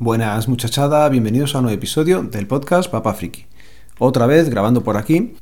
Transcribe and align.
Buenas 0.00 0.46
muchachada, 0.46 1.08
bienvenidos 1.08 1.56
a 1.56 1.58
un 1.58 1.64
nuevo 1.64 1.76
episodio 1.76 2.22
del 2.22 2.46
podcast 2.46 2.88
Papa 2.88 3.14
Friki. 3.14 3.46
Otra 3.98 4.26
vez 4.26 4.48
grabando 4.48 4.84
por 4.84 4.96
aquí 4.96 5.34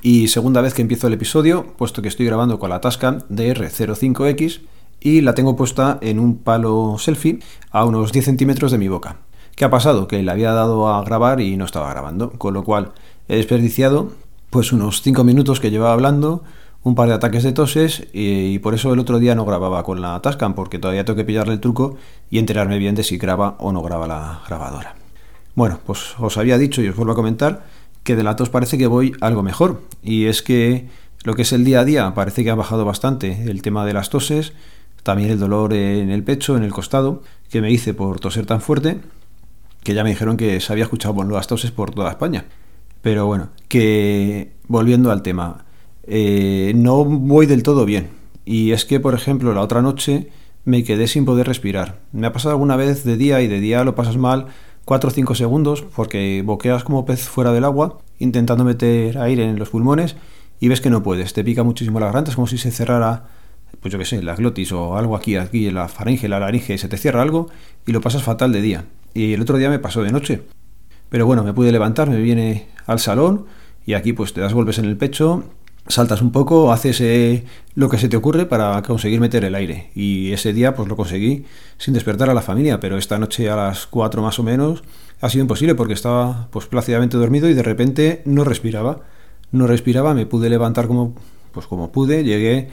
y 0.00 0.28
segunda 0.28 0.62
vez 0.62 0.72
que 0.72 0.80
empiezo 0.80 1.08
el 1.08 1.12
episodio, 1.12 1.74
puesto 1.76 2.00
que 2.00 2.08
estoy 2.08 2.24
grabando 2.24 2.58
con 2.58 2.70
la 2.70 2.80
Tascam 2.80 3.18
DR05X 3.28 4.62
y 5.00 5.20
la 5.20 5.34
tengo 5.34 5.56
puesta 5.56 5.98
en 6.00 6.20
un 6.20 6.38
palo 6.38 6.96
selfie 6.98 7.40
a 7.70 7.84
unos 7.84 8.10
10 8.10 8.24
centímetros 8.24 8.72
de 8.72 8.78
mi 8.78 8.88
boca. 8.88 9.18
¿Qué 9.54 9.66
ha 9.66 9.70
pasado? 9.70 10.08
Que 10.08 10.22
le 10.22 10.30
había 10.30 10.52
dado 10.52 10.88
a 10.88 11.04
grabar 11.04 11.42
y 11.42 11.58
no 11.58 11.66
estaba 11.66 11.90
grabando, 11.90 12.30
con 12.30 12.54
lo 12.54 12.64
cual 12.64 12.92
he 13.28 13.36
desperdiciado 13.36 14.12
pues 14.48 14.72
unos 14.72 15.02
5 15.02 15.22
minutos 15.22 15.60
que 15.60 15.70
llevaba 15.70 15.92
hablando, 15.92 16.44
un 16.88 16.94
par 16.94 17.08
de 17.08 17.14
ataques 17.14 17.42
de 17.42 17.52
toses 17.52 18.06
y, 18.12 18.58
por 18.60 18.74
eso 18.74 18.92
el 18.92 18.98
otro 18.98 19.18
día 19.18 19.34
no 19.34 19.44
grababa 19.44 19.84
con 19.84 20.00
la 20.00 20.20
Tascam 20.20 20.54
porque 20.54 20.78
todavía 20.78 21.04
tengo 21.04 21.16
que 21.16 21.24
pillarle 21.24 21.54
el 21.54 21.60
truco 21.60 21.96
y 22.30 22.38
enterarme 22.38 22.78
bien 22.78 22.94
de 22.94 23.04
si 23.04 23.18
graba 23.18 23.56
o 23.58 23.72
no 23.72 23.82
graba 23.82 24.06
la 24.06 24.40
grabadora. 24.46 24.96
Bueno, 25.54 25.78
pues 25.84 26.14
os 26.18 26.36
había 26.38 26.58
dicho 26.58 26.82
y 26.82 26.88
os 26.88 26.96
vuelvo 26.96 27.12
a 27.12 27.16
comentar 27.16 27.66
que 28.02 28.16
de 28.16 28.22
la 28.22 28.36
tos 28.36 28.48
parece 28.48 28.78
que 28.78 28.86
voy 28.86 29.12
algo 29.20 29.42
mejor 29.42 29.82
y 30.02 30.26
es 30.26 30.42
que 30.42 30.88
lo 31.24 31.34
que 31.34 31.42
es 31.42 31.52
el 31.52 31.64
día 31.64 31.80
a 31.80 31.84
día 31.84 32.14
parece 32.14 32.42
que 32.42 32.50
ha 32.50 32.54
bajado 32.54 32.84
bastante 32.84 33.42
el 33.50 33.60
tema 33.60 33.84
de 33.84 33.92
las 33.92 34.08
toses, 34.08 34.52
también 35.02 35.30
el 35.30 35.38
dolor 35.38 35.74
en 35.74 36.10
el 36.10 36.24
pecho, 36.24 36.56
en 36.56 36.62
el 36.62 36.72
costado, 36.72 37.22
que 37.50 37.60
me 37.60 37.70
hice 37.70 37.92
por 37.92 38.18
toser 38.20 38.46
tan 38.46 38.60
fuerte 38.60 39.00
que 39.82 39.94
ya 39.94 40.04
me 40.04 40.10
dijeron 40.10 40.36
que 40.36 40.60
se 40.60 40.72
había 40.72 40.84
escuchado 40.84 41.22
las 41.24 41.46
toses 41.46 41.70
por 41.70 41.94
toda 41.94 42.10
España. 42.10 42.46
Pero 43.02 43.26
bueno, 43.26 43.50
que 43.68 44.52
volviendo 44.66 45.10
al 45.10 45.22
tema, 45.22 45.64
eh, 46.08 46.72
no 46.74 47.04
voy 47.04 47.46
del 47.46 47.62
todo 47.62 47.84
bien. 47.84 48.08
Y 48.44 48.72
es 48.72 48.84
que, 48.84 48.98
por 48.98 49.14
ejemplo, 49.14 49.52
la 49.52 49.60
otra 49.60 49.82
noche 49.82 50.28
me 50.64 50.84
quedé 50.84 51.06
sin 51.06 51.24
poder 51.24 51.46
respirar. 51.46 52.00
Me 52.12 52.26
ha 52.26 52.32
pasado 52.32 52.52
alguna 52.52 52.76
vez 52.76 53.04
de 53.04 53.16
día 53.16 53.40
y 53.42 53.46
de 53.46 53.60
día 53.60 53.84
lo 53.84 53.94
pasas 53.94 54.16
mal 54.16 54.46
4 54.84 55.08
o 55.08 55.12
5 55.12 55.34
segundos 55.34 55.84
porque 55.94 56.42
boqueas 56.44 56.82
como 56.82 57.04
pez 57.04 57.28
fuera 57.28 57.52
del 57.52 57.64
agua 57.64 57.98
intentando 58.18 58.64
meter 58.64 59.18
aire 59.18 59.44
en 59.44 59.58
los 59.58 59.68
pulmones 59.68 60.16
y 60.60 60.68
ves 60.68 60.80
que 60.80 60.90
no 60.90 61.02
puedes. 61.02 61.32
Te 61.32 61.44
pica 61.44 61.62
muchísimo 61.62 62.00
la 62.00 62.06
garganta, 62.06 62.34
como 62.34 62.46
si 62.46 62.58
se 62.58 62.70
cerrara, 62.70 63.28
pues 63.80 63.92
yo 63.92 63.98
qué 63.98 64.04
sé, 64.04 64.22
la 64.22 64.34
glotis 64.34 64.72
o 64.72 64.96
algo 64.96 65.14
aquí, 65.14 65.36
aquí 65.36 65.70
la 65.70 65.88
faringe, 65.88 66.28
la 66.28 66.40
laringe, 66.40 66.78
se 66.78 66.88
te 66.88 66.96
cierra 66.96 67.22
algo 67.22 67.48
y 67.86 67.92
lo 67.92 68.00
pasas 68.00 68.22
fatal 68.22 68.52
de 68.52 68.62
día. 68.62 68.84
Y 69.14 69.34
el 69.34 69.42
otro 69.42 69.56
día 69.58 69.70
me 69.70 69.78
pasó 69.78 70.02
de 70.02 70.12
noche. 70.12 70.42
Pero 71.08 71.26
bueno, 71.26 71.44
me 71.44 71.52
pude 71.52 71.72
levantar, 71.72 72.10
me 72.10 72.20
viene 72.20 72.68
al 72.86 72.98
salón 72.98 73.46
y 73.86 73.94
aquí 73.94 74.12
pues 74.12 74.32
te 74.32 74.40
das 74.40 74.52
golpes 74.52 74.78
en 74.78 74.84
el 74.84 74.96
pecho 74.96 75.44
saltas 75.88 76.22
un 76.22 76.30
poco, 76.30 76.72
haces 76.72 77.00
eh, 77.00 77.44
lo 77.74 77.88
que 77.88 77.98
se 77.98 78.08
te 78.08 78.16
ocurre 78.16 78.46
para 78.46 78.80
conseguir 78.82 79.20
meter 79.20 79.44
el 79.44 79.54
aire. 79.54 79.90
Y 79.94 80.32
ese 80.32 80.52
día 80.52 80.74
pues 80.74 80.88
lo 80.88 80.96
conseguí 80.96 81.44
sin 81.78 81.94
despertar 81.94 82.30
a 82.30 82.34
la 82.34 82.42
familia, 82.42 82.78
pero 82.78 82.98
esta 82.98 83.18
noche 83.18 83.50
a 83.50 83.56
las 83.56 83.86
4 83.86 84.22
más 84.22 84.38
o 84.38 84.42
menos 84.42 84.84
ha 85.20 85.28
sido 85.30 85.42
imposible 85.42 85.74
porque 85.74 85.94
estaba 85.94 86.48
pues 86.50 86.66
plácidamente 86.66 87.16
dormido 87.16 87.48
y 87.48 87.54
de 87.54 87.62
repente 87.62 88.22
no 88.24 88.44
respiraba. 88.44 89.00
No 89.50 89.66
respiraba, 89.66 90.14
me 90.14 90.26
pude 90.26 90.50
levantar 90.50 90.86
como 90.86 91.14
pues 91.52 91.66
como 91.66 91.90
pude, 91.90 92.22
llegué 92.22 92.68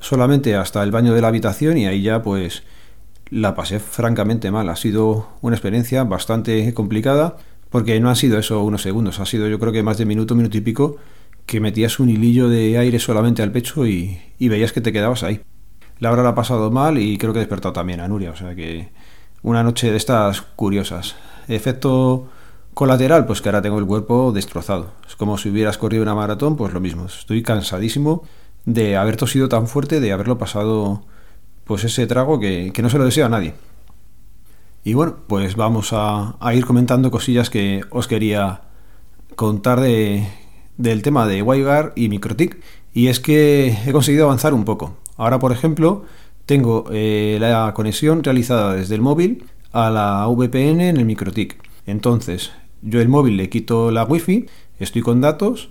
solamente 0.00 0.56
hasta 0.56 0.82
el 0.82 0.90
baño 0.90 1.14
de 1.14 1.20
la 1.20 1.28
habitación 1.28 1.76
y 1.76 1.86
ahí 1.86 2.02
ya 2.02 2.22
pues 2.22 2.62
la 3.30 3.54
pasé 3.54 3.78
francamente 3.78 4.50
mal. 4.50 4.68
Ha 4.68 4.76
sido 4.76 5.28
una 5.42 5.56
experiencia 5.56 6.04
bastante 6.04 6.72
complicada 6.72 7.36
porque 7.70 7.98
no 8.00 8.08
han 8.08 8.16
sido 8.16 8.38
eso 8.38 8.62
unos 8.62 8.82
segundos, 8.82 9.20
ha 9.20 9.26
sido 9.26 9.48
yo 9.48 9.58
creo 9.58 9.72
que 9.72 9.82
más 9.82 9.98
de 9.98 10.06
minuto, 10.06 10.34
minuto 10.34 10.56
y 10.56 10.60
pico 10.62 10.96
que 11.46 11.60
metías 11.60 11.98
un 11.98 12.08
hilillo 12.08 12.48
de 12.48 12.78
aire 12.78 12.98
solamente 12.98 13.42
al 13.42 13.52
pecho 13.52 13.86
y, 13.86 14.20
veías 14.38 14.72
que 14.72 14.80
te 14.80 14.92
quedabas 14.92 15.22
ahí. 15.22 15.40
Laura 15.98 16.22
la 16.22 16.30
ha 16.30 16.34
pasado 16.34 16.70
mal 16.70 16.98
y 16.98 17.18
creo 17.18 17.32
que 17.32 17.38
ha 17.38 17.42
despertado 17.42 17.72
también 17.72 18.00
a 18.00 18.08
Nuria, 18.08 18.30
o 18.30 18.36
sea 18.36 18.54
que 18.54 18.90
una 19.42 19.62
noche 19.62 19.90
de 19.90 19.96
estas 19.96 20.42
curiosas. 20.42 21.16
Efecto 21.48 22.28
colateral, 22.72 23.26
pues 23.26 23.40
que 23.40 23.48
ahora 23.48 23.62
tengo 23.62 23.78
el 23.78 23.86
cuerpo 23.86 24.32
destrozado. 24.32 24.92
Es 25.06 25.16
como 25.16 25.38
si 25.38 25.50
hubieras 25.50 25.78
corrido 25.78 26.02
una 26.02 26.14
maratón, 26.14 26.56
pues 26.56 26.72
lo 26.72 26.80
mismo. 26.80 27.06
Estoy 27.06 27.42
cansadísimo 27.42 28.22
de 28.64 28.96
haber 28.96 29.16
tosido 29.16 29.48
tan 29.48 29.68
fuerte, 29.68 30.00
de 30.00 30.12
haberlo 30.12 30.38
pasado 30.38 31.04
pues 31.64 31.84
ese 31.84 32.06
trago 32.06 32.40
que, 32.40 32.72
no 32.82 32.90
se 32.90 32.98
lo 32.98 33.04
deseo 33.04 33.26
a 33.26 33.28
nadie. 33.28 33.54
Y 34.82 34.94
bueno, 34.94 35.16
pues 35.26 35.56
vamos 35.56 35.92
a, 35.92 36.36
a 36.40 36.54
ir 36.54 36.66
comentando 36.66 37.10
cosillas 37.10 37.48
que 37.48 37.84
os 37.90 38.06
quería 38.06 38.62
contar 39.34 39.80
de 39.80 40.28
del 40.76 41.02
tema 41.02 41.26
de 41.26 41.42
WireGuard 41.42 41.92
y 41.96 42.08
MikroTik 42.08 42.60
y 42.92 43.08
es 43.08 43.20
que 43.20 43.76
he 43.86 43.92
conseguido 43.92 44.26
avanzar 44.26 44.54
un 44.54 44.64
poco. 44.64 44.96
Ahora, 45.16 45.38
por 45.38 45.52
ejemplo, 45.52 46.04
tengo 46.46 46.86
eh, 46.92 47.38
la 47.40 47.72
conexión 47.74 48.22
realizada 48.22 48.74
desde 48.74 48.94
el 48.94 49.00
móvil 49.00 49.44
a 49.72 49.90
la 49.90 50.26
VPN 50.28 50.80
en 50.80 50.96
el 50.96 51.04
MikroTik. 51.04 51.60
Entonces, 51.86 52.52
yo 52.82 53.00
el 53.00 53.08
móvil 53.08 53.36
le 53.36 53.48
quito 53.48 53.90
la 53.90 54.04
wifi, 54.04 54.46
estoy 54.78 55.02
con 55.02 55.20
datos 55.20 55.70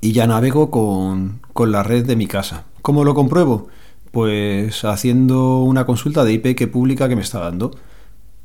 y 0.00 0.12
ya 0.12 0.26
navego 0.26 0.70
con, 0.70 1.40
con 1.52 1.72
la 1.72 1.82
red 1.82 2.06
de 2.06 2.16
mi 2.16 2.26
casa. 2.26 2.64
¿Cómo 2.82 3.04
lo 3.04 3.14
compruebo? 3.14 3.68
Pues 4.10 4.84
haciendo 4.84 5.58
una 5.58 5.86
consulta 5.86 6.24
de 6.24 6.32
IP 6.32 6.56
que 6.56 6.66
pública 6.66 7.08
que 7.08 7.16
me 7.16 7.22
está 7.22 7.40
dando. 7.40 7.70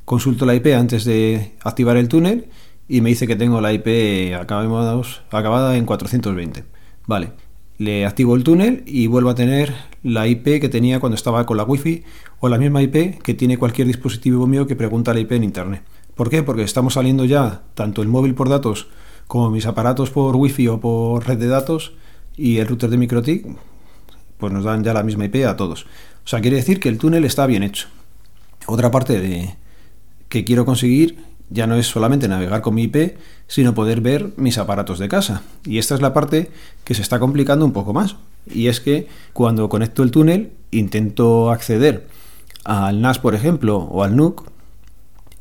Consulto 0.05 0.45
la 0.45 0.55
IP 0.55 0.67
antes 0.67 1.03
de 1.03 1.53
activar 1.63 1.97
el 1.97 2.07
túnel 2.07 2.47
y 2.87 3.01
me 3.01 3.09
dice 3.09 3.27
que 3.27 3.35
tengo 3.35 3.61
la 3.61 3.73
IP 3.73 4.35
acabada 4.35 5.77
en 5.77 5.85
420. 5.85 6.63
Vale, 7.07 7.31
le 7.77 8.05
activo 8.05 8.35
el 8.35 8.43
túnel 8.43 8.83
y 8.85 9.07
vuelvo 9.07 9.29
a 9.29 9.35
tener 9.35 9.73
la 10.03 10.27
IP 10.27 10.61
que 10.61 10.69
tenía 10.69 10.99
cuando 10.99 11.15
estaba 11.15 11.45
con 11.45 11.57
la 11.57 11.63
Wi-Fi 11.63 12.03
o 12.39 12.47
la 12.47 12.57
misma 12.57 12.81
IP 12.81 13.21
que 13.21 13.33
tiene 13.33 13.57
cualquier 13.57 13.87
dispositivo 13.87 14.47
mío 14.47 14.67
que 14.67 14.75
pregunta 14.75 15.13
la 15.13 15.19
IP 15.19 15.33
en 15.33 15.43
Internet. 15.43 15.83
¿Por 16.15 16.29
qué? 16.29 16.43
Porque 16.43 16.63
estamos 16.63 16.93
saliendo 16.93 17.25
ya 17.25 17.63
tanto 17.73 18.01
el 18.01 18.07
móvil 18.07 18.35
por 18.35 18.49
datos 18.49 18.87
como 19.27 19.49
mis 19.49 19.65
aparatos 19.65 20.11
por 20.11 20.35
Wi-Fi 20.35 20.67
o 20.69 20.79
por 20.79 21.27
red 21.27 21.37
de 21.37 21.47
datos 21.47 21.93
y 22.37 22.57
el 22.57 22.67
router 22.67 22.89
de 22.89 22.97
MikroTik, 22.97 23.47
pues 24.37 24.53
nos 24.53 24.63
dan 24.63 24.83
ya 24.83 24.93
la 24.93 25.03
misma 25.03 25.25
IP 25.25 25.45
a 25.45 25.57
todos. 25.57 25.83
O 26.23 26.27
sea, 26.27 26.41
quiere 26.41 26.57
decir 26.57 26.79
que 26.79 26.89
el 26.89 26.97
túnel 26.97 27.25
está 27.25 27.45
bien 27.45 27.63
hecho. 27.63 27.87
Otra 28.67 28.91
parte 28.91 29.19
de 29.19 29.55
que 30.29 30.45
quiero 30.45 30.65
conseguir 30.65 31.34
ya 31.49 31.67
no 31.67 31.75
es 31.75 31.87
solamente 31.87 32.27
navegar 32.27 32.61
con 32.61 32.75
mi 32.75 32.83
IP, 32.83 33.17
sino 33.47 33.73
poder 33.73 34.01
ver 34.01 34.31
mis 34.37 34.57
aparatos 34.57 34.99
de 34.99 35.07
casa. 35.07 35.43
Y 35.65 35.77
esta 35.77 35.95
es 35.95 36.01
la 36.01 36.13
parte 36.13 36.51
que 36.83 36.93
se 36.93 37.01
está 37.01 37.19
complicando 37.19 37.65
un 37.65 37.73
poco 37.73 37.93
más. 37.93 38.15
Y 38.47 38.67
es 38.67 38.79
que 38.79 39.07
cuando 39.33 39.69
conecto 39.69 40.03
el 40.03 40.11
túnel, 40.11 40.51
intento 40.71 41.51
acceder 41.51 42.07
al 42.63 43.01
NAS, 43.01 43.19
por 43.19 43.35
ejemplo, 43.35 43.77
o 43.77 44.03
al 44.03 44.15
NUC, 44.15 44.49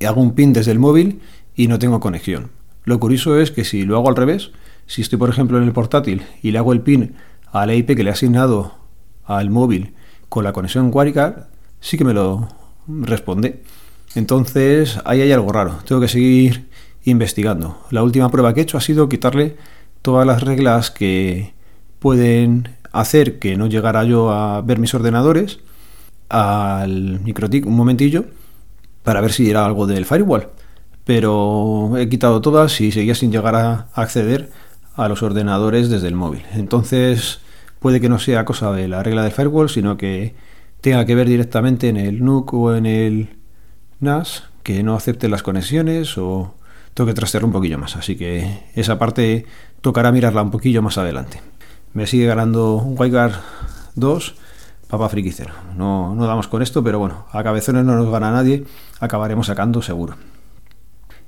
hago 0.07 0.21
un 0.21 0.35
pin 0.35 0.53
desde 0.53 0.73
el 0.73 0.79
móvil 0.79 1.21
y 1.55 1.69
no 1.69 1.79
tengo 1.79 2.01
conexión. 2.01 2.51
Lo 2.85 3.01
curioso 3.01 3.39
es 3.41 3.51
que 3.51 3.65
si 3.65 3.85
lo 3.85 3.97
hago 3.97 4.09
al 4.09 4.17
revés, 4.17 4.51
si 4.87 5.01
estoy, 5.01 5.19
por 5.19 5.31
ejemplo, 5.31 5.59
en 5.59 5.65
el 5.65 5.73
portátil 5.73 6.23
y 6.43 6.51
le 6.51 6.59
hago 6.59 6.73
el 6.73 6.83
pin 6.83 7.15
a 7.51 7.67
la 7.67 7.75
IP 7.75 7.97
que 7.97 8.05
le 8.05 8.11
he 8.11 8.13
asignado 8.13 8.75
al 9.25 9.51
móvil 9.51 9.95
con 10.29 10.45
la 10.45 10.53
conexión 10.53 10.91
WireGuard, 10.93 11.47
sí 11.81 11.97
que 11.97 12.05
me 12.05 12.13
lo 12.13 12.49
responde. 12.87 13.63
Entonces, 14.15 14.99
ahí 15.05 15.21
hay 15.21 15.33
algo 15.33 15.53
raro. 15.53 15.79
Tengo 15.87 16.01
que 16.01 16.09
seguir 16.09 16.69
investigando. 17.05 17.79
La 17.91 18.03
última 18.03 18.31
prueba 18.31 18.55
que 18.55 18.61
he 18.61 18.63
hecho 18.63 18.79
ha 18.79 18.81
sido 18.81 19.09
quitarle 19.09 19.57
todas 20.03 20.27
las 20.27 20.43
reglas 20.43 20.91
que 20.91 21.55
pueden 21.99 22.69
hacer 22.93 23.39
que 23.39 23.57
no 23.57 23.67
llegara 23.67 24.05
yo 24.05 24.31
a 24.31 24.61
ver 24.63 24.79
mis 24.79 24.95
ordenadores 24.95 25.61
al 26.29 27.21
microtic 27.21 27.67
un 27.67 27.77
momentillo 27.77 28.27
para 29.03 29.21
ver 29.21 29.33
si 29.33 29.51
era 29.51 29.65
algo 29.65 29.87
del 29.87 30.07
firewall. 30.07 30.49
Pero 31.05 31.97
he 31.99 32.09
quitado 32.09 32.41
todas 32.41 32.81
y 32.81 32.93
seguía 32.93 33.15
sin 33.15 33.33
llegar 33.33 33.55
a 33.57 33.89
acceder 33.95 34.51
a 34.95 35.09
los 35.09 35.23
ordenadores 35.23 35.91
desde 35.91 36.09
el 36.09 36.15
móvil. 36.15 36.43
Entonces 36.55 37.41
puede 37.79 38.01
que 38.01 38.09
no 38.09 38.19
sea 38.19 38.45
cosa 38.45 38.73
de 38.73 38.89
la 38.89 39.03
regla 39.03 39.23
del 39.23 39.33
firewall, 39.33 39.69
sino 39.69 39.97
que 39.97 40.35
tenga 40.81 41.05
que 41.05 41.15
ver 41.15 41.29
directamente 41.29 41.89
en 41.89 41.97
el 41.97 42.25
NUC 42.25 42.55
o 42.55 42.75
en 42.75 42.87
el 42.87 43.29
Que 44.63 44.83
no 44.83 44.95
acepte 44.95 45.29
las 45.29 45.43
conexiones 45.43 46.17
o 46.19 46.55
tengo 46.95 47.09
que 47.09 47.15
trastear 47.15 47.45
un 47.45 47.53
poquillo 47.53 47.79
más. 47.79 47.97
Así 47.97 48.17
que 48.17 48.65
esa 48.75 48.99
parte 48.99 49.47
tocará 49.81 50.13
mirarla 50.13 50.43
un 50.43 50.51
poquillo 50.51 50.83
más 50.83 50.99
adelante. 50.99 51.41
Me 51.93 52.07
sigue 52.07 52.27
ganando 52.27 52.77
un 52.77 52.99
WireGuard 52.99 53.35
2, 53.95 54.35
Papa 54.89 55.09
Friki 55.09 55.33
No, 55.77 56.15
no 56.15 56.27
damos 56.27 56.49
con 56.49 56.63
esto, 56.63 56.83
pero 56.83 56.99
bueno, 56.99 57.27
a 57.33 57.43
cabezones 57.43 57.85
no 57.85 57.97
nos 57.97 58.11
gana 58.11 58.31
nadie, 58.31 58.65
acabaremos 59.01 59.47
sacando 59.47 59.83
seguro. 59.83 60.17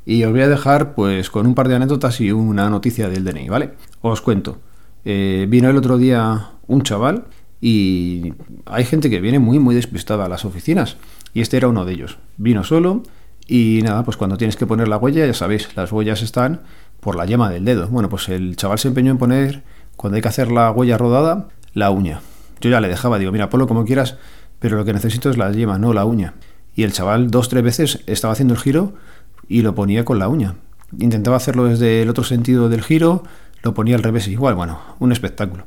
Y 0.05 0.23
os 0.25 0.31
voy 0.31 0.43
a 0.43 0.49
dejar 0.49 0.95
pues 0.95 1.31
con 1.31 1.47
un 1.47 1.55
par 1.55 1.69
de 1.69 1.77
anécdotas 1.77 2.21
y 2.21 2.31
una 2.31 2.71
noticia 2.71 3.09
del 3.09 3.25
DNI, 3.25 3.49
¿vale? 3.49 3.73
Os 4.03 4.21
cuento. 4.21 4.59
Eh, 5.05 5.47
vino 5.49 5.69
el 5.69 5.77
otro 5.77 5.99
día 5.99 6.51
un 6.67 6.83
chaval 6.83 7.25
y 7.61 8.33
hay 8.67 8.85
gente 8.85 9.09
que 9.09 9.21
viene 9.21 9.39
muy 9.39 9.59
muy 9.59 9.75
despistada 9.75 10.27
a 10.27 10.29
las 10.29 10.45
oficinas 10.45 10.97
y 11.37 11.43
este 11.43 11.59
era 11.59 11.69
uno 11.69 11.85
de 11.85 11.93
ellos. 11.93 12.17
Vino 12.39 12.65
solo 12.65 13.03
y 13.47 13.81
nada, 13.85 14.05
pues 14.05 14.17
cuando 14.17 14.39
tienes 14.39 14.57
que 14.57 14.67
poner 14.67 14.89
la 14.89 14.97
huella, 14.97 15.27
ya 15.27 15.35
sabéis, 15.35 15.69
las 15.77 15.93
huellas 15.93 16.23
están 16.23 16.63
por 16.99 17.15
la 17.15 17.27
yema 17.27 17.51
del 17.51 17.67
dedo. 17.67 17.89
Bueno, 17.89 18.09
pues 18.09 18.31
el 18.31 18.57
chaval 18.57 18.79
se 18.79 18.89
empeñó 18.89 19.11
en 19.11 19.19
poner, 19.19 19.63
cuando 19.97 20.17
hay 20.17 20.23
que 20.23 20.29
hacer 20.29 20.51
la 20.51 20.71
huella 20.71 20.97
rodada, 20.97 21.49
la 21.75 21.91
uña. 21.91 22.23
Yo 22.63 22.71
ya 22.71 22.81
le 22.81 22.89
dejaba, 22.89 23.19
digo, 23.19 23.33
mira, 23.33 23.51
ponlo 23.51 23.67
como 23.67 23.85
quieras, 23.85 24.17
pero 24.61 24.79
lo 24.79 24.87
que 24.87 24.95
necesito 24.95 25.29
es 25.29 25.37
la 25.37 25.53
yema, 25.53 25.79
no 25.79 25.93
la 25.93 26.07
uña. 26.07 26.33
Y 26.75 26.85
el 26.85 26.95
chaval 26.95 27.31
dos, 27.31 27.51
tres 27.51 27.63
veces 27.63 28.03
estaba 28.07 28.33
haciendo 28.33 28.55
el 28.55 28.61
giro 28.61 28.95
y 29.47 29.61
lo 29.61 29.75
ponía 29.75 30.07
con 30.07 30.19
la 30.19 30.29
uña. 30.29 30.55
Intentaba 30.99 31.37
hacerlo 31.37 31.67
desde 31.67 32.01
el 32.01 32.09
otro 32.09 32.25
sentido 32.25 32.71
del 32.71 32.83
giro, 32.83 33.25
lo 33.63 33.75
ponía 33.75 33.97
al 33.97 34.03
revés 34.03 34.27
igual, 34.29 34.55
bueno, 34.55 34.81
un 35.01 35.13
espectáculo. 35.13 35.67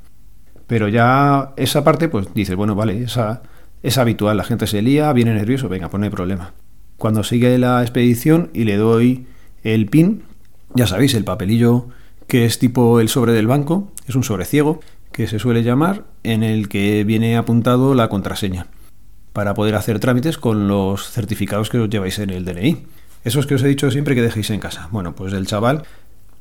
Pero 0.66 0.88
ya 0.88 1.54
esa 1.58 1.84
parte, 1.84 2.10
pues 2.10 2.34
dices, 2.34 2.56
bueno, 2.56 2.74
vale, 2.74 3.04
esa 3.04 3.44
es 3.84 3.98
habitual, 3.98 4.38
la 4.38 4.44
gente 4.44 4.68
se 4.68 4.82
lía, 4.82 5.12
viene 5.14 5.34
nervioso, 5.34 5.70
venga, 5.70 5.90
pues 5.90 6.00
no 6.00 6.06
hay 6.06 6.12
problema. 6.12 6.54
Cuando 6.98 7.24
sigue 7.24 7.58
la 7.58 7.82
expedición 7.82 8.50
y 8.54 8.66
le 8.66 8.78
doy 8.78 9.26
el 9.64 9.86
pin, 9.88 10.24
ya 10.74 10.88
sabéis, 10.88 11.14
el 11.14 11.24
papelillo 11.24 11.88
que 12.28 12.46
es 12.46 12.60
tipo 12.60 13.00
el 13.00 13.10
sobre 13.10 13.34
del 13.34 13.48
banco, 13.48 13.92
es 14.08 14.16
un 14.16 14.24
sobre 14.24 14.46
ciego, 14.46 14.82
que 15.12 15.28
se 15.28 15.40
suele 15.40 15.64
llamar, 15.64 16.04
en 16.24 16.44
el 16.44 16.70
que 16.70 17.04
viene 17.04 17.36
apuntado 17.36 17.96
la 17.96 18.08
contraseña, 18.08 18.68
para 19.34 19.56
poder 19.56 19.76
hacer 19.76 20.00
trámites 20.00 20.38
con 20.38 20.68
los 20.68 21.10
certificados 21.10 21.70
que 21.70 21.80
os 21.80 21.90
lleváis 21.90 22.20
en 22.20 22.30
el 22.30 22.46
DNI. 22.46 22.86
Esos 23.24 23.48
que 23.48 23.56
os 23.56 23.64
he 23.64 23.68
dicho 23.68 23.90
siempre 23.90 24.14
que 24.14 24.22
dejéis 24.22 24.50
en 24.52 24.60
casa. 24.60 24.88
Bueno, 24.92 25.16
pues 25.16 25.34
el 25.34 25.48
chaval, 25.48 25.84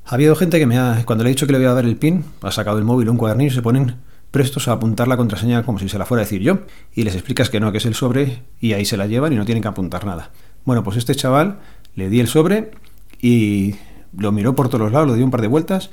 ha 0.05 0.14
habido 0.14 0.37
gente 0.37 0.58
que 0.58 0.67
me 0.67 0.79
ha, 0.79 1.02
cuando 1.06 1.25
le 1.25 1.31
he 1.31 1.32
dicho 1.32 1.46
que 1.46 1.52
le 1.52 1.58
voy 1.58 1.69
a 1.69 1.73
dar 1.73 1.84
el 1.84 1.96
pin, 1.96 2.25
ha 2.43 2.50
sacado 2.50 2.79
el 2.79 2.84
móvil, 2.84 3.08
un 3.08 3.17
cuadernillo 3.17 3.52
y 3.52 3.55
se 3.55 3.62
ponen 3.62 3.96
prestos 4.30 4.69
a 4.69 4.72
apuntar 4.72 5.08
la 5.08 5.16
contraseña 5.16 5.64
como 5.64 5.78
si 5.78 5.88
se 5.88 5.98
la 5.98 6.06
fuera 6.06 6.22
a 6.22 6.25
decir 6.25 6.42
yo. 6.42 6.60
Y 6.94 7.04
les 7.04 7.14
explicas 7.14 7.50
que 7.50 7.60
no, 7.60 7.72
que 7.72 7.78
es 7.78 7.86
el 7.86 7.94
sobre 7.94 8.42
y 8.60 8.72
ahí 8.72 8.84
se 8.84 8.96
la 8.96 9.06
llevan 9.06 9.32
y 9.32 9.36
no 9.36 9.44
tienen 9.44 9.62
que 9.62 9.69
apuntar 9.69 10.04
nada. 10.04 10.30
Bueno, 10.64 10.82
pues 10.82 10.96
este 10.96 11.14
chaval 11.14 11.60
le 11.94 12.08
di 12.08 12.20
el 12.20 12.28
sobre 12.28 12.70
y 13.20 13.75
lo 14.16 14.32
miró 14.32 14.54
por 14.54 14.69
todos 14.69 14.92
lados, 14.92 15.08
lo 15.08 15.14
dio 15.14 15.25
un 15.25 15.30
par 15.30 15.42
de 15.42 15.48
vueltas 15.48 15.90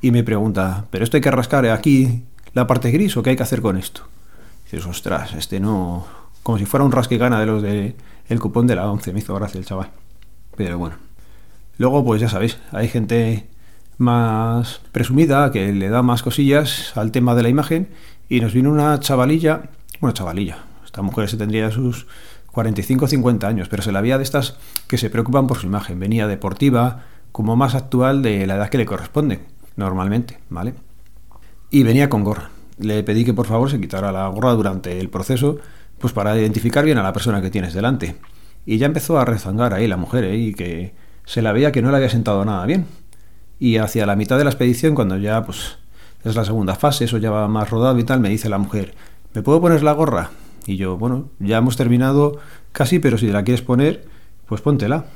y 0.00 0.10
me 0.10 0.22
pregunta, 0.22 0.86
¿pero 0.90 1.04
esto 1.04 1.16
hay 1.16 1.20
que 1.20 1.30
rascar 1.30 1.66
aquí 1.66 2.24
la 2.52 2.66
parte 2.66 2.90
gris 2.90 3.16
o 3.16 3.22
qué 3.22 3.30
hay 3.30 3.36
que 3.36 3.42
hacer 3.42 3.62
con 3.62 3.76
esto? 3.76 4.02
Y 4.66 4.76
dices, 4.76 4.86
ostras, 4.86 5.34
este 5.34 5.60
no... 5.60 6.06
Como 6.42 6.56
si 6.56 6.64
fuera 6.64 6.84
un 6.84 6.92
rasquigana 6.92 7.40
de 7.40 7.46
los 7.46 7.62
de 7.62 7.96
el 8.28 8.40
cupón 8.40 8.66
de 8.66 8.76
la 8.76 8.90
11, 8.90 9.12
me 9.12 9.18
hizo 9.18 9.34
gracia 9.34 9.58
el 9.58 9.66
chaval. 9.66 9.90
Pero 10.56 10.78
bueno. 10.78 10.96
Luego, 11.78 12.04
pues 12.04 12.20
ya 12.20 12.28
sabéis, 12.28 12.58
hay 12.72 12.88
gente 12.88 13.48
más 13.98 14.80
presumida 14.92 15.50
que 15.50 15.72
le 15.72 15.88
da 15.88 16.02
más 16.02 16.22
cosillas 16.22 16.96
al 16.96 17.12
tema 17.12 17.34
de 17.34 17.42
la 17.42 17.48
imagen 17.48 17.88
y 18.28 18.40
nos 18.40 18.54
vino 18.54 18.70
una 18.70 18.98
chavalilla, 19.00 19.70
bueno, 20.00 20.14
chavalilla, 20.14 20.58
esta 20.84 21.02
mujer 21.02 21.28
se 21.28 21.36
tendría 21.36 21.70
sus 21.70 22.06
45 22.52 23.04
o 23.04 23.08
50 23.08 23.46
años, 23.46 23.68
pero 23.68 23.82
se 23.82 23.92
la 23.92 23.98
había 23.98 24.16
de 24.16 24.24
estas 24.24 24.56
que 24.86 24.98
se 24.98 25.10
preocupan 25.10 25.46
por 25.46 25.58
su 25.58 25.66
imagen. 25.66 26.00
Venía 26.00 26.26
deportiva, 26.26 27.04
como 27.32 27.56
más 27.56 27.74
actual 27.74 28.22
de 28.22 28.46
la 28.46 28.56
edad 28.56 28.68
que 28.68 28.78
le 28.78 28.86
corresponde, 28.86 29.40
normalmente, 29.76 30.40
¿vale? 30.48 30.74
Y 31.70 31.82
venía 31.82 32.08
con 32.08 32.24
gorra. 32.24 32.50
Le 32.78 33.02
pedí 33.02 33.24
que 33.24 33.34
por 33.34 33.46
favor 33.46 33.70
se 33.70 33.80
quitara 33.80 34.12
la 34.12 34.26
gorra 34.28 34.52
durante 34.52 34.98
el 34.98 35.10
proceso, 35.10 35.58
pues 35.98 36.12
para 36.12 36.36
identificar 36.36 36.84
bien 36.84 36.98
a 36.98 37.02
la 37.02 37.12
persona 37.12 37.42
que 37.42 37.50
tienes 37.50 37.74
delante. 37.74 38.16
Y 38.64 38.78
ya 38.78 38.86
empezó 38.86 39.18
a 39.18 39.24
rezangar 39.24 39.74
ahí 39.74 39.86
la 39.86 39.96
mujer, 39.96 40.24
¿eh? 40.24 40.36
y 40.36 40.54
que 40.54 40.94
se 41.24 41.42
la 41.42 41.52
veía 41.52 41.72
que 41.72 41.82
no 41.82 41.90
le 41.90 41.96
había 41.96 42.10
sentado 42.10 42.44
nada 42.44 42.64
bien. 42.66 42.86
Y 43.58 43.78
hacia 43.78 44.06
la 44.06 44.16
mitad 44.16 44.38
de 44.38 44.44
la 44.44 44.50
expedición, 44.50 44.94
cuando 44.94 45.16
ya 45.16 45.44
pues 45.44 45.78
es 46.24 46.36
la 46.36 46.44
segunda 46.44 46.74
fase, 46.74 47.04
eso 47.04 47.18
ya 47.18 47.30
va 47.30 47.48
más 47.48 47.70
rodado 47.70 47.98
y 47.98 48.04
tal, 48.04 48.20
me 48.20 48.28
dice 48.28 48.48
la 48.48 48.58
mujer, 48.58 48.94
¿me 49.34 49.42
puedo 49.42 49.60
poner 49.60 49.82
la 49.82 49.92
gorra? 49.92 50.30
Y 50.66 50.76
yo, 50.76 50.98
bueno, 50.98 51.30
ya 51.38 51.58
hemos 51.58 51.76
terminado 51.76 52.38
casi, 52.72 52.98
pero 52.98 53.18
si 53.18 53.28
la 53.28 53.42
quieres 53.42 53.62
poner, 53.62 54.04
pues 54.46 54.60
póntela. 54.60 55.06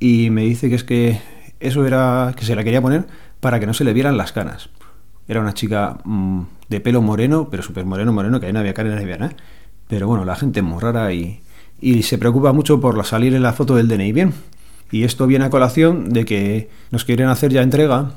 Y 0.00 0.30
me 0.30 0.42
dice 0.42 0.68
que 0.68 0.74
es 0.74 0.84
que 0.84 1.20
eso 1.60 1.86
era 1.86 2.34
que 2.36 2.44
se 2.44 2.56
la 2.56 2.64
quería 2.64 2.82
poner 2.82 3.06
para 3.40 3.60
que 3.60 3.66
no 3.66 3.74
se 3.74 3.84
le 3.84 3.92
vieran 3.92 4.16
las 4.16 4.32
canas. 4.32 4.70
Era 5.28 5.40
una 5.40 5.54
chica 5.54 5.98
mm, 6.04 6.42
de 6.68 6.80
pelo 6.80 7.02
moreno, 7.02 7.48
pero 7.50 7.62
súper 7.62 7.84
moreno, 7.84 8.12
moreno, 8.12 8.40
que 8.40 8.46
ahí 8.46 8.52
no 8.52 8.60
había 8.60 8.74
cara, 8.74 8.90
no 8.90 9.00
había 9.00 9.18
nada. 9.18 9.36
Pero 9.88 10.06
bueno, 10.06 10.24
la 10.24 10.36
gente 10.36 10.60
es 10.60 10.66
muy 10.66 10.80
rara 10.80 11.12
y, 11.12 11.40
y 11.80 12.02
se 12.02 12.18
preocupa 12.18 12.52
mucho 12.52 12.80
por 12.80 13.04
salir 13.04 13.34
en 13.34 13.42
la 13.42 13.52
foto 13.52 13.76
del 13.76 13.88
DNI 13.88 14.12
bien. 14.12 14.34
Y 14.94 15.02
esto 15.02 15.26
viene 15.26 15.44
a 15.44 15.50
colación 15.50 16.10
de 16.10 16.24
que 16.24 16.70
nos 16.92 17.04
quieren 17.04 17.26
hacer 17.26 17.52
ya 17.52 17.62
entrega 17.62 18.12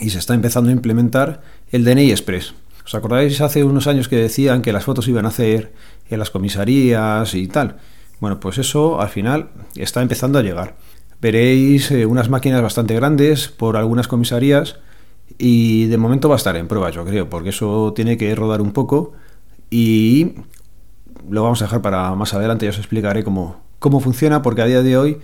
y 0.00 0.08
se 0.08 0.18
está 0.18 0.32
empezando 0.32 0.70
a 0.70 0.72
implementar 0.72 1.42
el 1.70 1.84
DNI 1.84 2.10
Express. 2.10 2.54
¿Os 2.86 2.94
acordáis 2.94 3.42
hace 3.42 3.64
unos 3.64 3.86
años 3.86 4.08
que 4.08 4.16
decían 4.16 4.62
que 4.62 4.72
las 4.72 4.84
fotos 4.84 5.06
iban 5.08 5.26
a 5.26 5.28
hacer 5.28 5.74
en 6.08 6.18
las 6.18 6.30
comisarías 6.30 7.34
y 7.34 7.48
tal? 7.48 7.76
Bueno, 8.18 8.40
pues 8.40 8.56
eso 8.56 9.02
al 9.02 9.10
final 9.10 9.50
está 9.76 10.00
empezando 10.00 10.38
a 10.38 10.42
llegar. 10.42 10.76
Veréis 11.20 11.90
eh, 11.90 12.06
unas 12.06 12.30
máquinas 12.30 12.62
bastante 12.62 12.94
grandes 12.94 13.48
por 13.48 13.76
algunas 13.76 14.08
comisarías 14.08 14.76
y 15.36 15.84
de 15.88 15.98
momento 15.98 16.30
va 16.30 16.36
a 16.36 16.38
estar 16.38 16.56
en 16.56 16.66
prueba, 16.66 16.88
yo 16.88 17.04
creo, 17.04 17.28
porque 17.28 17.50
eso 17.50 17.92
tiene 17.94 18.16
que 18.16 18.34
rodar 18.34 18.62
un 18.62 18.72
poco 18.72 19.12
y 19.68 20.32
lo 21.28 21.42
vamos 21.42 21.60
a 21.60 21.66
dejar 21.66 21.82
para 21.82 22.14
más 22.14 22.32
adelante, 22.32 22.64
ya 22.64 22.70
os 22.70 22.78
explicaré 22.78 23.22
cómo, 23.22 23.60
cómo 23.78 24.00
funciona, 24.00 24.40
porque 24.40 24.62
a 24.62 24.64
día 24.64 24.82
de 24.82 24.96
hoy 24.96 25.18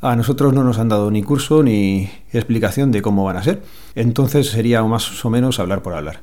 a 0.00 0.16
nosotros 0.16 0.52
no 0.52 0.64
nos 0.64 0.78
han 0.78 0.88
dado 0.88 1.10
ni 1.10 1.22
curso 1.22 1.62
ni 1.62 2.10
explicación 2.32 2.90
de 2.90 3.02
cómo 3.02 3.24
van 3.24 3.36
a 3.36 3.42
ser. 3.42 3.62
Entonces 3.94 4.48
sería 4.50 4.82
más 4.82 5.24
o 5.24 5.30
menos 5.30 5.58
hablar 5.58 5.82
por 5.82 5.94
hablar. 5.94 6.20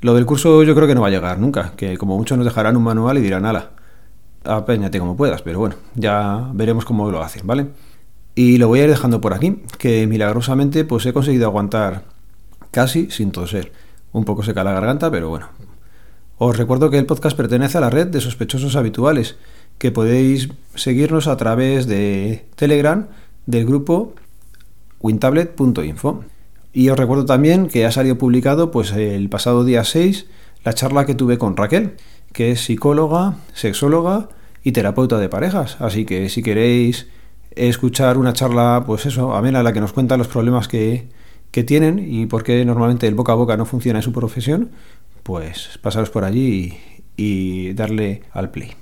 Lo 0.00 0.14
del 0.14 0.26
curso 0.26 0.62
yo 0.62 0.74
creo 0.74 0.86
que 0.86 0.94
no 0.94 1.00
va 1.02 1.08
a 1.08 1.10
llegar 1.10 1.38
nunca, 1.38 1.72
que 1.76 1.96
como 1.96 2.18
muchos 2.18 2.36
nos 2.36 2.44
dejarán 2.44 2.76
un 2.76 2.82
manual 2.82 3.18
y 3.18 3.22
dirán, 3.22 3.46
ala, 3.46 3.70
apéñate 4.44 4.98
como 4.98 5.16
puedas, 5.16 5.42
pero 5.42 5.58
bueno, 5.58 5.76
ya 5.94 6.50
veremos 6.52 6.84
cómo 6.84 7.10
lo 7.10 7.22
hacen, 7.22 7.46
¿vale? 7.46 7.68
Y 8.34 8.58
lo 8.58 8.68
voy 8.68 8.80
a 8.80 8.84
ir 8.84 8.90
dejando 8.90 9.20
por 9.20 9.32
aquí, 9.32 9.62
que 9.78 10.06
milagrosamente 10.06 10.84
pues 10.84 11.06
he 11.06 11.12
conseguido 11.12 11.46
aguantar 11.46 12.02
casi 12.70 13.10
sin 13.10 13.30
toser. 13.30 13.72
Un 14.12 14.24
poco 14.24 14.42
seca 14.42 14.64
la 14.64 14.72
garganta, 14.72 15.10
pero 15.10 15.28
bueno. 15.28 15.48
Os 16.38 16.56
recuerdo 16.56 16.90
que 16.90 16.98
el 16.98 17.06
podcast 17.06 17.36
pertenece 17.36 17.78
a 17.78 17.80
la 17.80 17.88
red 17.88 18.08
de 18.08 18.20
sospechosos 18.20 18.76
habituales, 18.76 19.36
que 19.78 19.92
podéis 19.92 20.48
seguirnos 20.74 21.26
a 21.26 21.36
través 21.36 21.86
de 21.86 22.46
Telegram 22.54 23.08
del 23.46 23.66
grupo 23.66 24.14
wintablet.info. 25.00 26.24
Y 26.72 26.90
os 26.90 26.98
recuerdo 26.98 27.24
también 27.24 27.68
que 27.68 27.86
ha 27.86 27.92
salido 27.92 28.18
publicado 28.18 28.70
pues 28.70 28.92
el 28.92 29.28
pasado 29.28 29.64
día 29.64 29.84
6 29.84 30.26
la 30.64 30.74
charla 30.74 31.06
que 31.06 31.14
tuve 31.14 31.38
con 31.38 31.56
Raquel, 31.56 31.94
que 32.32 32.50
es 32.50 32.60
psicóloga, 32.60 33.36
sexóloga 33.54 34.28
y 34.62 34.72
terapeuta 34.72 35.18
de 35.18 35.28
parejas. 35.28 35.76
Así 35.80 36.04
que 36.04 36.28
si 36.28 36.42
queréis 36.42 37.06
escuchar 37.52 38.18
una 38.18 38.32
charla, 38.32 38.82
pues 38.86 39.06
eso, 39.06 39.34
amena, 39.34 39.62
la 39.62 39.72
que 39.72 39.80
nos 39.80 39.92
cuenta 39.92 40.16
los 40.16 40.28
problemas 40.28 40.68
que, 40.68 41.08
que 41.50 41.64
tienen 41.64 41.98
y 41.98 42.26
por 42.26 42.42
qué 42.42 42.64
normalmente 42.64 43.06
el 43.06 43.14
boca 43.14 43.32
a 43.32 43.36
boca 43.36 43.56
no 43.56 43.64
funciona 43.64 44.00
en 44.00 44.02
su 44.02 44.12
profesión, 44.12 44.70
pues 45.22 45.78
pasaros 45.80 46.10
por 46.10 46.24
allí 46.24 46.76
y, 47.16 47.68
y 47.68 47.72
darle 47.74 48.22
al 48.32 48.50
play. 48.50 48.74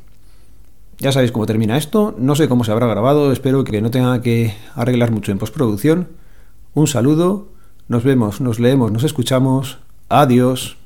Ya 0.98 1.12
sabéis 1.12 1.32
cómo 1.32 1.46
termina 1.46 1.76
esto, 1.76 2.14
no 2.18 2.36
sé 2.36 2.48
cómo 2.48 2.64
se 2.64 2.72
habrá 2.72 2.86
grabado, 2.86 3.32
espero 3.32 3.64
que 3.64 3.82
no 3.82 3.90
tenga 3.90 4.20
que 4.20 4.54
arreglar 4.74 5.10
mucho 5.10 5.32
en 5.32 5.38
postproducción. 5.38 6.08
Un 6.74 6.86
saludo 6.86 7.48
nos 7.88 8.02
vemos, 8.02 8.40
nos 8.40 8.58
leemos, 8.58 8.90
nos 8.92 9.04
escuchamos. 9.04 9.78
Adiós. 10.08 10.76